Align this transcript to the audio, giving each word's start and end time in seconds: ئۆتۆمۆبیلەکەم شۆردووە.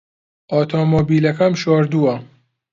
ئۆتۆمۆبیلەکەم 0.55 1.53
شۆردووە. 1.61 2.15